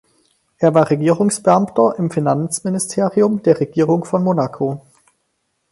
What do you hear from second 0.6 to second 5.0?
war Regierungsbeamter im Finanzministerium der Regierung von Monaco.